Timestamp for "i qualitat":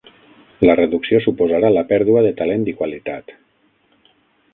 2.73-3.37